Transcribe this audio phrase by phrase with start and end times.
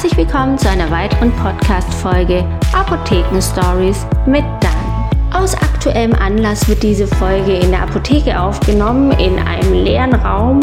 [0.00, 2.42] Herzlich willkommen zu einer weiteren Podcast-Folge
[2.72, 5.30] Apotheken Stories mit Dan.
[5.30, 10.60] Aus aktuellem Anlass wird diese Folge in der Apotheke aufgenommen, in einem leeren Raum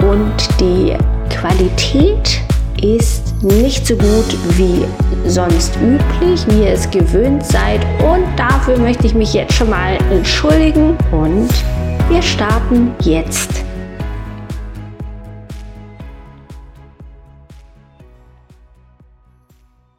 [0.00, 0.96] und die
[1.28, 2.40] Qualität
[2.80, 4.86] ist nicht so gut wie
[5.28, 9.98] sonst üblich, wie ihr es gewöhnt seid und dafür möchte ich mich jetzt schon mal
[10.10, 11.50] entschuldigen und
[12.08, 13.67] wir starten jetzt.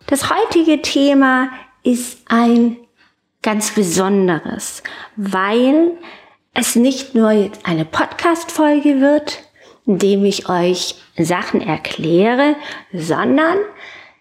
[0.10, 1.52] Das heutige Thema
[1.84, 2.78] ist ein
[3.44, 4.82] ganz besonderes,
[5.16, 6.00] weil
[6.56, 9.44] es nicht nur eine Podcast-Folge wird,
[9.86, 12.56] in dem ich euch Sachen erkläre,
[12.92, 13.60] sondern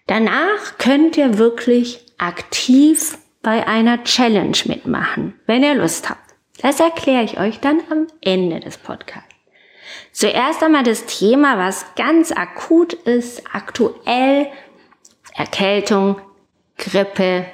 [0.05, 6.35] danach könnt ihr wirklich aktiv bei einer Challenge mitmachen, wenn ihr Lust habt.
[6.61, 9.27] Das erkläre ich euch dann am Ende des Podcasts.
[10.11, 14.51] Zuerst einmal das Thema, was ganz akut ist, aktuell
[15.39, 16.17] Erkältung,
[16.77, 17.45] Grippe,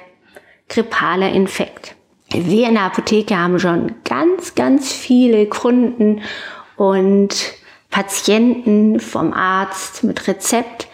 [0.68, 1.94] grippaler Infekt.
[2.32, 6.20] Wir in der Apotheke haben schon ganz, ganz viele Kunden
[6.76, 7.36] und
[7.88, 10.88] Patienten vom Arzt mit Rezept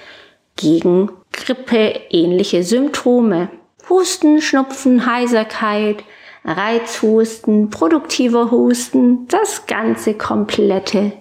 [0.56, 3.48] gegen Grippe-ähnliche Symptome.
[3.88, 6.04] Husten, Schnupfen, Heiserkeit,
[6.44, 11.12] Reizhusten, produktiver Husten, das ganze komplette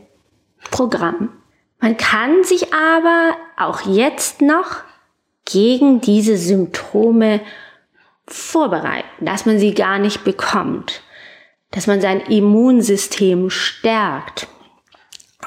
[0.70, 1.30] Programm.
[1.80, 4.84] Man kann sich aber auch jetzt noch
[5.52, 7.42] gegen diese Symptome
[8.28, 11.02] vorbereiten, dass man sie gar nicht bekommt,
[11.72, 14.48] dass man sein Immunsystem stärkt.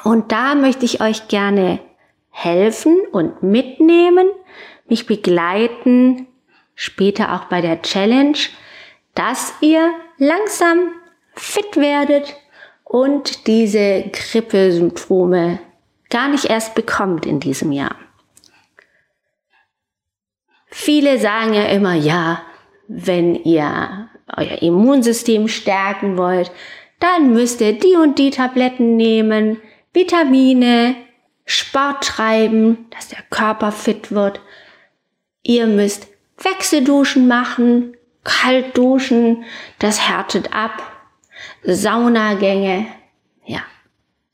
[0.03, 1.79] Und da möchte ich euch gerne
[2.29, 4.27] helfen und mitnehmen,
[4.87, 6.27] mich begleiten,
[6.75, 8.37] später auch bei der Challenge,
[9.15, 10.91] dass ihr langsam
[11.33, 12.35] fit werdet
[12.83, 15.59] und diese Grippesymptome
[16.09, 17.95] gar nicht erst bekommt in diesem Jahr.
[20.77, 22.41] Viele sagen ja immer, ja,
[22.89, 26.51] wenn ihr euer Immunsystem stärken wollt,
[26.99, 29.61] dann müsst ihr die und die Tabletten nehmen,
[29.93, 30.97] Vitamine,
[31.45, 34.41] Sport treiben, dass der Körper fit wird.
[35.43, 36.09] Ihr müsst
[36.43, 39.45] Wechselduschen machen, kalt duschen,
[39.79, 40.83] das härtet ab,
[41.63, 42.85] Saunagänge,
[43.45, 43.61] ja.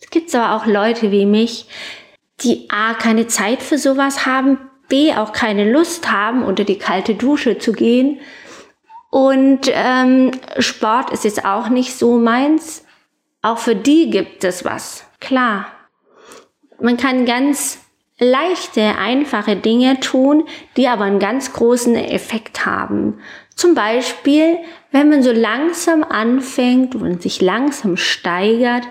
[0.02, 1.68] Es gibt aber auch Leute wie mich,
[2.40, 4.58] die A, keine Zeit für sowas haben,
[4.92, 8.20] B auch keine Lust haben, unter die kalte Dusche zu gehen.
[9.10, 12.86] Und ähm, Sport ist jetzt auch nicht so meins.
[13.42, 15.06] Auch für die gibt es was.
[15.22, 15.68] Klar.
[16.80, 17.80] Man kann ganz
[18.20, 20.44] leichte, einfache Dinge tun,
[20.76, 23.20] die aber einen ganz großen Effekt haben.
[23.56, 24.58] Zum Beispiel,
[24.92, 28.84] wenn man so langsam anfängt und sich langsam steigert,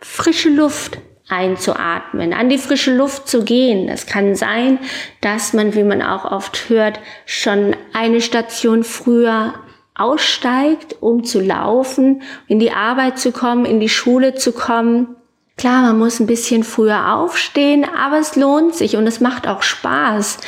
[0.00, 0.98] frische Luft
[1.28, 3.88] einzuatmen, an die frische Luft zu gehen.
[3.88, 4.78] Es kann sein,
[5.20, 9.54] dass man, wie man auch oft hört, schon eine Station früher
[9.96, 15.16] aussteigt, um zu laufen, in die Arbeit zu kommen, in die Schule zu kommen.
[15.56, 19.62] Klar, man muss ein bisschen früher aufstehen, aber es lohnt sich und es macht auch
[19.62, 20.38] Spaß,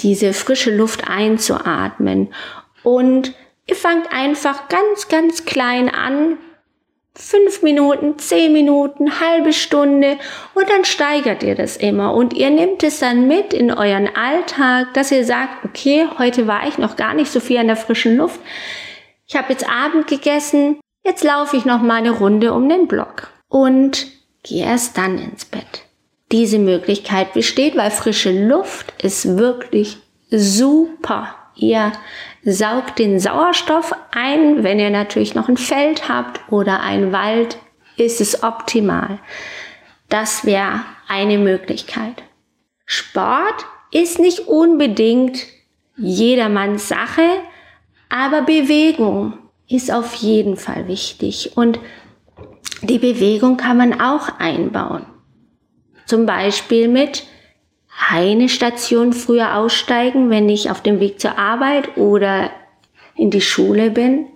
[0.00, 2.34] diese frische Luft einzuatmen.
[2.82, 3.32] Und
[3.66, 6.36] ihr fangt einfach ganz, ganz klein an,
[7.16, 10.18] fünf Minuten, zehn Minuten, halbe Stunde
[10.54, 14.92] und dann steigert ihr das immer und ihr nehmt es dann mit in euren Alltag,
[14.94, 18.16] dass ihr sagt, okay, heute war ich noch gar nicht so viel an der frischen
[18.18, 18.38] Luft.
[19.26, 23.28] Ich habe jetzt Abend gegessen, jetzt laufe ich noch mal eine Runde um den Block
[23.48, 24.06] und
[24.42, 25.84] gehe erst dann ins Bett.
[26.32, 29.98] Diese Möglichkeit besteht, weil frische Luft ist wirklich
[30.30, 31.34] super.
[31.56, 31.92] Ihr
[32.44, 34.62] saugt den Sauerstoff ein.
[34.62, 37.58] Wenn ihr natürlich noch ein Feld habt oder einen Wald,
[37.96, 39.18] ist es optimal.
[40.08, 42.22] Das wäre eine Möglichkeit.
[42.84, 45.46] Sport ist nicht unbedingt
[45.96, 47.26] jedermanns Sache,
[48.08, 49.34] aber Bewegung
[49.68, 51.80] ist auf jeden Fall wichtig und
[52.82, 55.06] die Bewegung kann man auch einbauen.
[56.04, 57.24] Zum Beispiel mit
[58.10, 62.50] eine Station früher aussteigen, wenn ich auf dem Weg zur Arbeit oder
[63.14, 64.26] in die Schule bin.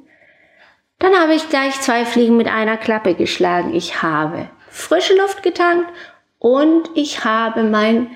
[0.98, 3.74] Dann habe ich gleich zwei Fliegen mit einer Klappe geschlagen.
[3.74, 5.88] Ich habe frische Luft getankt
[6.38, 8.10] und ich habe mein,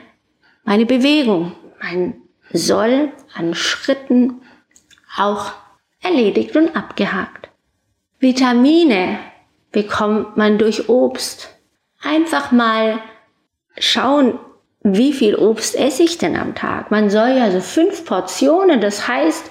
[0.65, 2.21] meine Bewegung, mein
[2.53, 4.43] Soll an Schritten
[5.17, 5.53] auch
[6.01, 7.49] erledigt und abgehakt.
[8.19, 9.19] Vitamine
[9.73, 11.51] bekommt man durch Obst.
[12.03, 13.01] Einfach mal
[13.79, 14.39] schauen,
[14.85, 16.91] wie viel Obst esse ich denn am Tag?
[16.91, 19.51] Man soll ja so fünf Portionen, das heißt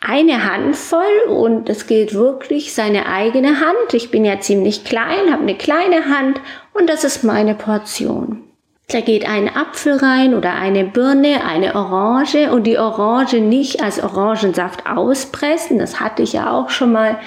[0.00, 3.94] eine Handvoll und es gilt wirklich seine eigene Hand.
[3.94, 6.40] Ich bin ja ziemlich klein, habe eine kleine Hand
[6.74, 8.42] und das ist meine Portion.
[8.90, 14.02] Da geht ein Apfel rein oder eine Birne, eine Orange und die Orange nicht als
[14.02, 15.78] Orangensaft auspressen.
[15.78, 17.18] Das hatte ich ja auch schon mal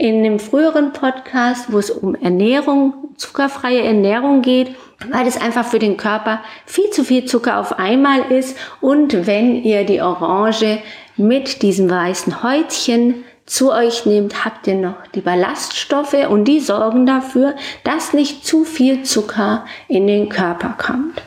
[0.00, 4.74] in einem früheren Podcast, wo es um Ernährung, zuckerfreie Ernährung geht,
[5.10, 8.56] weil es einfach für den Körper viel zu viel Zucker auf einmal ist.
[8.80, 10.78] Und wenn ihr die Orange
[11.18, 17.04] mit diesem weißen Häutchen zu euch nehmt, habt ihr noch die Ballaststoffe und die sorgen
[17.04, 17.54] dafür,
[17.84, 21.20] dass nicht zu viel Zucker in den Körper kommt.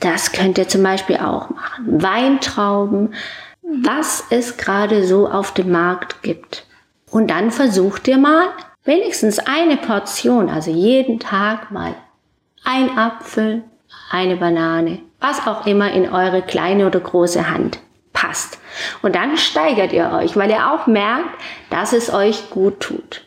[0.00, 2.02] Das könnt ihr zum Beispiel auch machen.
[2.02, 3.14] Weintrauben,
[3.62, 6.64] was es gerade so auf dem Markt gibt.
[7.10, 8.48] Und dann versucht ihr mal
[8.84, 11.94] wenigstens eine Portion, also jeden Tag mal
[12.64, 13.64] ein Apfel,
[14.10, 17.80] eine Banane, was auch immer in eure kleine oder große Hand
[18.12, 18.58] passt.
[19.02, 21.30] Und dann steigert ihr euch, weil ihr auch merkt,
[21.70, 23.24] dass es euch gut tut.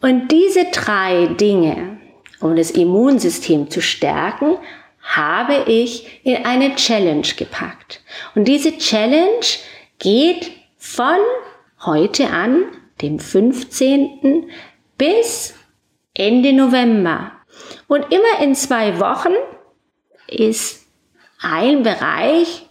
[0.00, 1.98] Und diese drei Dinge,
[2.40, 4.56] um das Immunsystem zu stärken,
[5.02, 8.00] habe ich in eine Challenge gepackt.
[8.34, 9.46] Und diese Challenge
[9.98, 11.18] geht von
[11.84, 12.64] heute an,
[13.02, 14.50] dem 15.
[14.96, 15.54] bis
[16.14, 17.32] Ende November.
[17.86, 19.32] Und immer in zwei Wochen
[20.26, 20.86] ist
[21.40, 22.66] ein Bereich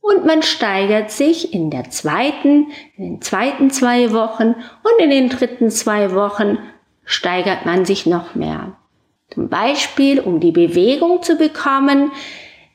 [0.00, 5.28] und man steigert sich in der zweiten, in den zweiten zwei Wochen und in den
[5.28, 6.58] dritten zwei Wochen
[7.04, 8.76] steigert man sich noch mehr.
[9.28, 12.10] Zum Beispiel, um die Bewegung zu bekommen,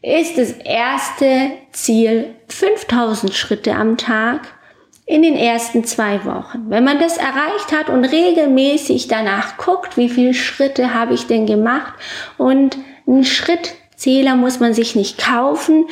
[0.01, 4.53] ist das erste Ziel 5000 Schritte am Tag
[5.05, 6.65] in den ersten zwei Wochen.
[6.69, 11.45] Wenn man das erreicht hat und regelmäßig danach guckt, wie viele Schritte habe ich denn
[11.45, 11.93] gemacht
[12.37, 15.85] und einen Schrittzähler muss man sich nicht kaufen,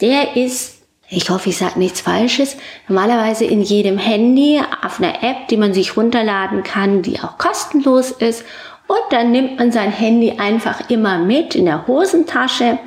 [0.00, 2.56] der ist, ich hoffe, ich sage nichts Falsches,
[2.88, 8.10] normalerweise in jedem Handy auf einer App, die man sich runterladen kann, die auch kostenlos
[8.10, 8.44] ist.
[8.88, 12.78] Und dann nimmt man sein Handy einfach immer mit in der Hosentasche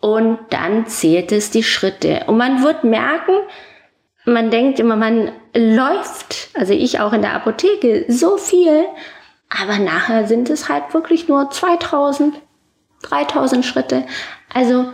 [0.00, 2.24] und dann zählt es die Schritte.
[2.26, 3.32] Und man wird merken,
[4.32, 8.84] man denkt immer, man läuft, also ich auch in der Apotheke, so viel,
[9.48, 12.34] aber nachher sind es halt wirklich nur 2000,
[13.02, 14.04] 3000 Schritte.
[14.52, 14.86] Also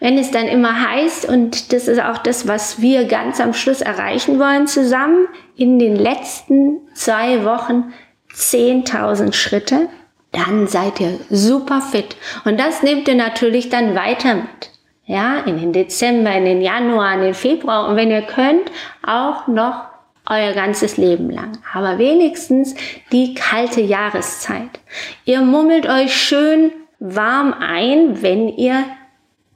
[0.00, 3.80] wenn es dann immer heißt, und das ist auch das, was wir ganz am Schluss
[3.80, 5.26] erreichen wollen zusammen,
[5.56, 7.92] in den letzten zwei Wochen
[8.32, 9.88] 10.000 Schritte,
[10.30, 12.16] dann seid ihr super fit.
[12.44, 14.70] Und das nehmt ihr natürlich dann weiter mit.
[15.08, 18.70] Ja, in den Dezember, in den Januar, in den Februar und wenn ihr könnt,
[19.02, 19.86] auch noch
[20.26, 21.56] euer ganzes Leben lang.
[21.72, 22.74] Aber wenigstens
[23.10, 24.80] die kalte Jahreszeit.
[25.24, 28.84] Ihr mummelt euch schön warm ein, wenn ihr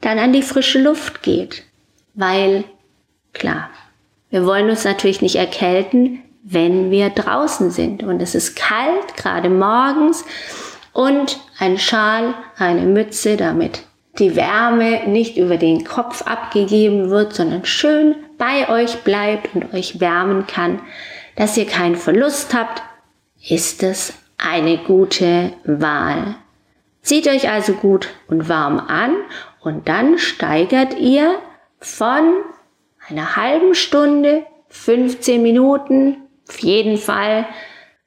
[0.00, 1.64] dann an die frische Luft geht.
[2.14, 2.64] Weil,
[3.34, 3.68] klar,
[4.30, 8.02] wir wollen uns natürlich nicht erkälten, wenn wir draußen sind.
[8.02, 10.24] Und es ist kalt, gerade morgens.
[10.94, 13.82] Und ein Schal, eine Mütze, damit
[14.18, 20.00] die Wärme nicht über den Kopf abgegeben wird, sondern schön bei euch bleibt und euch
[20.00, 20.80] wärmen kann,
[21.36, 22.82] dass ihr keinen Verlust habt,
[23.48, 26.36] ist es eine gute Wahl.
[27.00, 29.14] Zieht euch also gut und warm an
[29.60, 31.34] und dann steigert ihr
[31.80, 32.34] von
[33.08, 36.16] einer halben Stunde, 15 Minuten,
[36.48, 37.46] auf jeden Fall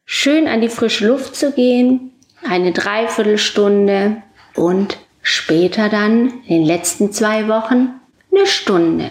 [0.05, 2.11] schön an die frische Luft zu gehen,
[2.47, 4.21] eine Dreiviertelstunde
[4.55, 7.99] und später dann in den letzten zwei Wochen
[8.31, 9.09] eine Stunde.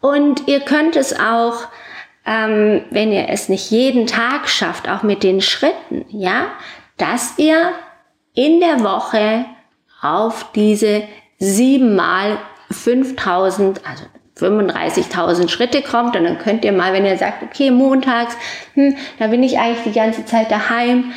[0.00, 1.68] Und ihr könnt es auch,
[2.24, 6.46] ähm, wenn ihr es nicht jeden Tag schafft, auch mit den Schritten, ja,
[6.96, 7.72] dass ihr
[8.32, 9.44] in der Woche
[10.00, 11.02] auf diese
[11.38, 12.38] siebenmal
[12.70, 14.04] 5000, also
[14.38, 18.34] 35.000 Schritte kommt und dann könnt ihr mal, wenn ihr sagt, okay, montags,
[18.72, 21.12] hm, da bin ich eigentlich die ganze Zeit daheim,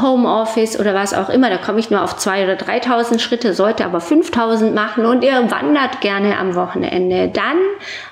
[0.00, 3.84] Homeoffice oder was auch immer, da komme ich nur auf 2.000 oder 3.000 Schritte, sollte
[3.84, 7.58] aber 5.000 machen und ihr wandert gerne am Wochenende, dann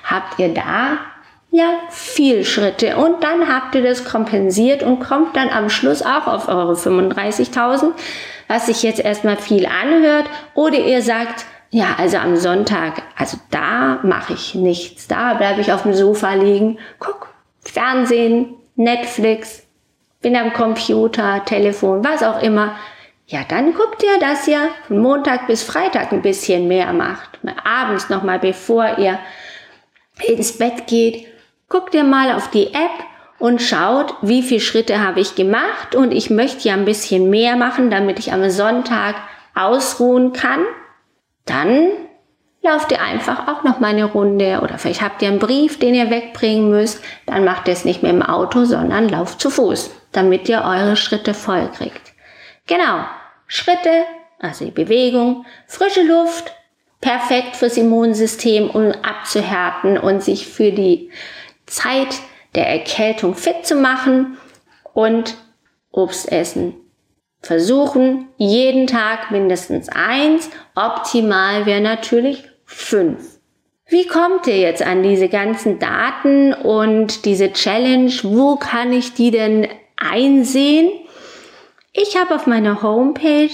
[0.03, 0.99] habt ihr da
[1.51, 6.27] ja viel Schritte und dann habt ihr das kompensiert und kommt dann am Schluss auch
[6.27, 7.91] auf eure 35.000,
[8.47, 10.25] was sich jetzt erstmal viel anhört.
[10.53, 15.07] Oder ihr sagt, ja, also am Sonntag, also da mache ich nichts.
[15.07, 17.29] Da bleibe ich auf dem Sofa liegen, guck
[17.63, 19.63] Fernsehen, Netflix,
[20.21, 22.75] bin am Computer, Telefon, was auch immer.
[23.27, 27.39] Ja, dann guckt ihr, dass ihr von Montag bis Freitag ein bisschen mehr macht.
[27.63, 29.19] Abends nochmal, bevor ihr
[30.27, 31.27] ins Bett geht,
[31.69, 33.05] guckt ihr mal auf die App
[33.39, 37.55] und schaut, wie viele Schritte habe ich gemacht und ich möchte ja ein bisschen mehr
[37.55, 39.15] machen, damit ich am Sonntag
[39.55, 40.65] ausruhen kann
[41.45, 41.89] dann
[42.61, 45.95] lauft ihr einfach auch noch mal eine Runde oder vielleicht habt ihr einen Brief, den
[45.95, 49.91] ihr wegbringen müsst, dann macht ihr es nicht mehr im Auto, sondern lauft zu Fuß,
[50.11, 52.13] damit ihr eure Schritte voll kriegt.
[52.67, 53.05] Genau,
[53.47, 54.05] Schritte
[54.41, 56.51] also die Bewegung, frische Luft,
[56.99, 61.11] perfekt fürs Immunsystem, um abzuhärten und sich für die
[61.65, 62.19] Zeit
[62.55, 64.37] der Erkältung fit zu machen
[64.93, 65.35] und
[65.91, 66.75] Obst essen.
[67.41, 72.43] Versuchen jeden Tag mindestens eins, optimal wäre natürlich
[72.75, 73.39] fünf.
[73.87, 78.11] Wie kommt ihr jetzt an diese ganzen Daten und diese Challenge?
[78.23, 80.91] Wo kann ich die denn einsehen?
[81.91, 83.49] Ich habe auf meiner Homepage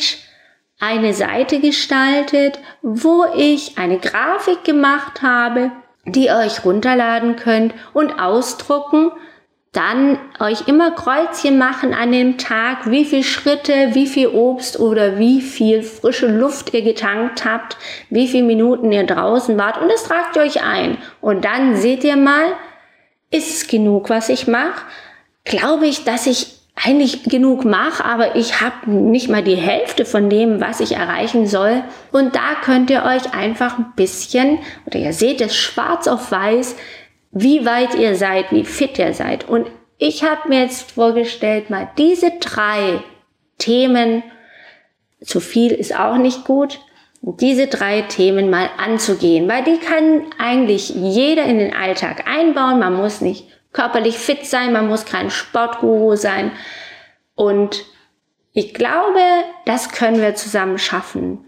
[0.80, 5.72] eine Seite gestaltet, wo ich eine Grafik gemacht habe,
[6.06, 9.12] die ihr euch runterladen könnt und ausdrucken.
[9.78, 15.20] Dann euch immer Kreuzchen machen an dem Tag, wie viel Schritte, wie viel Obst oder
[15.20, 17.78] wie viel frische Luft ihr getankt habt,
[18.10, 20.98] wie viele Minuten ihr draußen wart und das tragt ihr euch ein.
[21.22, 22.54] Und dann seht ihr mal,
[23.30, 24.82] ist es genug, was ich mache?
[25.46, 30.28] Glaube ich, dass ich eigentlich genug mache, aber ich habe nicht mal die Hälfte von
[30.28, 31.84] dem, was ich erreichen soll.
[32.12, 34.58] Und da könnt ihr euch einfach ein bisschen,
[34.88, 36.76] oder ihr seht es schwarz auf weiß,
[37.32, 39.48] wie weit ihr seid, wie fit ihr seid.
[39.48, 39.68] Und
[39.98, 43.04] ich habe mir jetzt vorgestellt, mal diese drei
[43.58, 44.24] Themen,
[45.22, 46.80] zu viel ist auch nicht gut,
[47.22, 52.80] diese drei Themen mal anzugehen, weil die kann eigentlich jeder in den Alltag einbauen.
[52.80, 56.52] Man muss nicht körperlich fit sein, man muss kein Sportguru sein.
[57.36, 57.86] Und
[58.54, 59.20] ich glaube,
[59.66, 61.46] das können wir zusammen schaffen.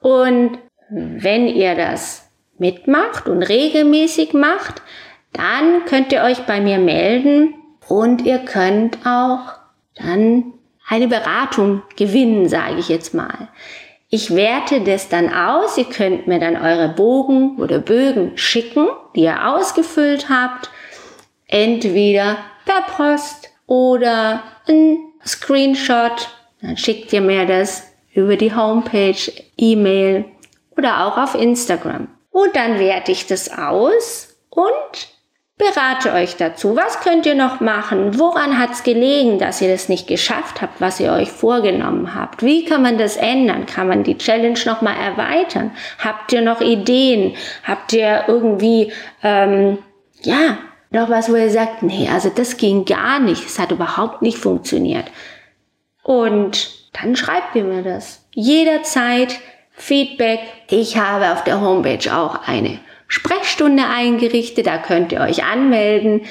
[0.00, 0.58] Und
[0.90, 2.23] wenn ihr das
[2.58, 4.82] mitmacht und regelmäßig macht,
[5.32, 7.54] dann könnt ihr euch bei mir melden
[7.88, 9.54] und ihr könnt auch
[9.96, 10.52] dann
[10.88, 13.48] eine Beratung gewinnen, sage ich jetzt mal.
[14.10, 15.76] Ich werte das dann aus.
[15.76, 20.70] Ihr könnt mir dann eure Bogen oder Bögen schicken, die ihr ausgefüllt habt
[21.54, 26.28] entweder per Post oder ein Screenshot.
[26.60, 29.16] Dann schickt ihr mir das über die Homepage,
[29.56, 30.24] E-Mail
[30.76, 32.08] oder auch auf Instagram.
[32.34, 35.08] Und dann werte ich das aus und
[35.56, 36.74] berate euch dazu.
[36.74, 38.18] Was könnt ihr noch machen?
[38.18, 42.42] Woran hat es gelegen, dass ihr das nicht geschafft habt, was ihr euch vorgenommen habt?
[42.42, 43.66] Wie kann man das ändern?
[43.66, 45.70] Kann man die Challenge noch mal erweitern?
[46.02, 47.36] Habt ihr noch Ideen?
[47.62, 49.78] Habt ihr irgendwie ähm,
[50.22, 50.58] ja
[50.90, 54.38] noch was, wo ihr sagt, nee, also das ging gar nicht, es hat überhaupt nicht
[54.38, 55.06] funktioniert.
[56.02, 56.68] Und
[57.00, 58.26] dann schreibt ihr mir das.
[58.32, 59.38] Jederzeit
[59.76, 60.40] Feedback.
[60.70, 62.78] Ich habe auf der Homepage auch eine
[63.08, 66.22] Sprechstunde eingerichtet, da könnt ihr euch anmelden.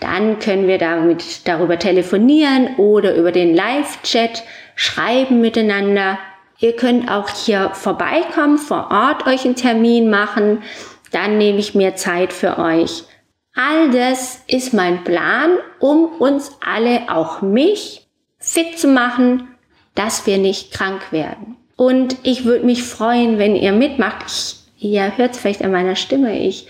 [0.00, 4.42] Dann können wir damit darüber telefonieren oder über den Live-Chat
[4.74, 6.18] schreiben miteinander.
[6.58, 10.62] Ihr könnt auch hier vorbeikommen, vor Ort euch einen Termin machen.
[11.12, 13.04] Dann nehme ich mir Zeit für euch.
[13.54, 18.06] All das ist mein Plan, um uns alle, auch mich,
[18.38, 19.48] fit zu machen,
[19.94, 21.56] dass wir nicht krank werden.
[21.76, 24.24] Und ich würde mich freuen, wenn ihr mitmacht.
[24.26, 26.38] Ich, ihr hört es vielleicht an meiner Stimme.
[26.38, 26.66] Ich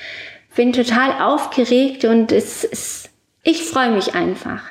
[0.55, 3.11] bin total aufgeregt und es ist,
[3.43, 4.63] ich freue mich einfach.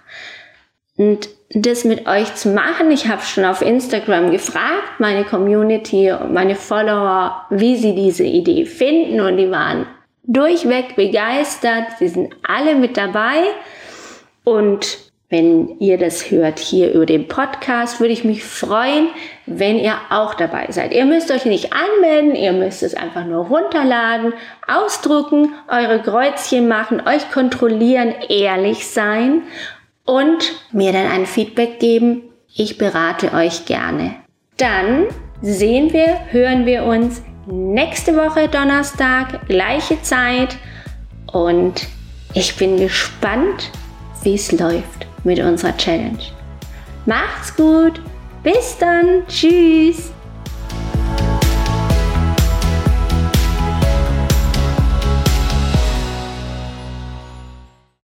[0.97, 6.55] Und das mit euch zu machen, ich habe schon auf Instagram gefragt, meine Community, meine
[6.55, 9.85] Follower, wie sie diese Idee finden und die waren
[10.23, 11.85] durchweg begeistert.
[11.99, 13.43] Sie sind alle mit dabei.
[14.43, 14.97] Und
[15.35, 19.09] wenn ihr das hört hier über den Podcast, würde ich mich freuen,
[19.45, 20.93] wenn ihr auch dabei seid.
[20.93, 24.31] Ihr müsst euch nicht anmelden, ihr müsst es einfach nur runterladen,
[24.65, 29.41] ausdrucken, eure Kreuzchen machen, euch kontrollieren, ehrlich sein
[30.05, 32.21] und mir dann ein Feedback geben.
[32.55, 34.15] Ich berate euch gerne.
[34.55, 35.07] Dann
[35.41, 40.55] sehen wir, hören wir uns nächste Woche Donnerstag, gleiche Zeit.
[41.29, 41.87] Und
[42.33, 43.69] ich bin gespannt,
[44.25, 46.19] wie es läuft mit unserer Challenge.
[47.05, 48.01] Macht's gut,
[48.43, 50.11] bis dann, tschüss.